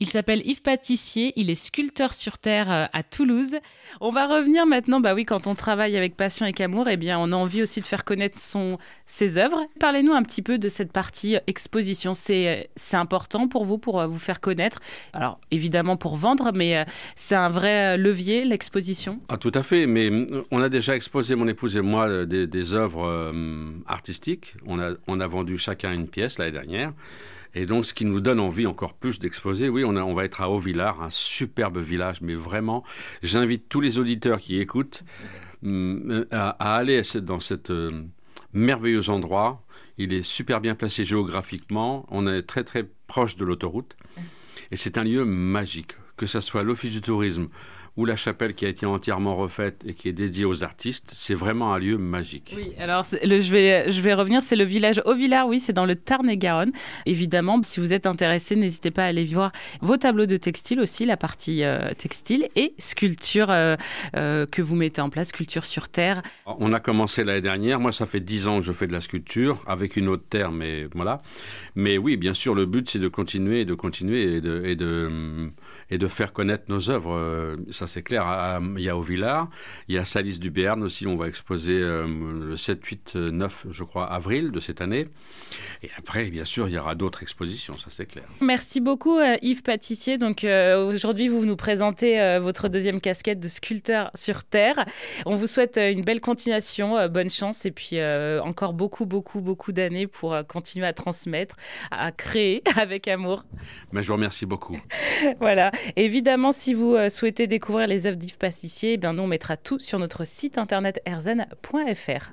[0.00, 3.56] Il s'appelle Yves Pâtissier, il est sculpteur sur terre euh, à Toulouse.
[4.00, 7.18] On va revenir maintenant, bah oui, quand on travaille avec passion et amour, eh bien,
[7.18, 9.60] on a envie aussi de faire connaître son, ses œuvres.
[9.80, 12.14] Parlez-nous un petit peu de cette partie exposition.
[12.14, 14.78] C'est, c'est important pour vous, pour euh, vous faire connaître.
[15.14, 16.84] Alors, évidemment pour vendre, mais euh,
[17.16, 19.18] c'est un vrai levier, l'exposition.
[19.28, 19.88] Ah, tout à fait.
[19.88, 20.12] Mais
[20.52, 23.34] on a déjà exposé, mon épouse et moi, des, des œuvres
[23.88, 24.54] artistiques.
[24.64, 26.92] On a, on a vendu chacun une pièce l'année dernière.
[27.54, 30.50] Et donc, ce qui nous donne envie encore plus d'exposer, oui, on, va être à
[30.50, 32.84] Haut-Villard, un superbe village, mais vraiment,
[33.22, 35.02] j'invite tous les auditeurs qui écoutent
[35.62, 38.02] mm, à, aller dans cet euh,
[38.52, 39.64] merveilleux endroit.
[39.96, 43.96] Il est super bien placé géographiquement, on est très très proche de l'autoroute,
[44.70, 47.48] et c'est un lieu magique, que ce soit l'Office du tourisme
[47.98, 51.34] ou la chapelle qui a été entièrement refaite et qui est dédiée aux artistes, c'est
[51.34, 52.54] vraiment un lieu magique.
[52.56, 55.84] Oui, alors le, je, vais, je vais revenir, c'est le village Auvillard, oui, c'est dans
[55.84, 56.70] le Tarn-et-Garonne.
[57.06, 61.06] Évidemment, si vous êtes intéressé, n'hésitez pas à aller voir vos tableaux de textile aussi,
[61.06, 63.74] la partie euh, textile et sculpture euh,
[64.16, 66.22] euh, que vous mettez en place, sculpture sur terre.
[66.46, 69.00] On a commencé l'année dernière, moi ça fait dix ans que je fais de la
[69.00, 71.20] sculpture avec une autre terre, mais voilà.
[71.74, 75.50] Mais oui, bien sûr, le but c'est de continuer, de continuer et de, et de,
[75.90, 77.56] et de faire connaître nos œuvres.
[77.72, 78.60] Ça c'est clair.
[78.76, 79.48] Il y a au Villard,
[79.88, 82.06] il y a Salis du Béarn aussi, on va exposer euh,
[82.50, 85.08] le 7, 8, 9, je crois, avril de cette année.
[85.82, 88.24] Et après, bien sûr, il y aura d'autres expositions, ça c'est clair.
[88.40, 90.18] Merci beaucoup euh, Yves Pâtissier.
[90.18, 94.84] Donc euh, aujourd'hui, vous nous présentez votre deuxième casquette de sculpteur sur Terre.
[95.26, 97.98] On vous souhaite une belle continuation, bonne chance et puis
[98.42, 101.56] encore beaucoup, beaucoup, beaucoup d'années pour continuer à transmettre,
[101.90, 103.44] à créer avec amour.
[103.92, 104.78] Mais je vous remercie beaucoup.
[105.40, 105.70] voilà.
[105.96, 109.78] Évidemment, si vous souhaitez découvrir les œuvres d'Yves Pastissier, eh bien nous on mettra tout
[109.78, 112.26] sur notre site internet erzen.fr.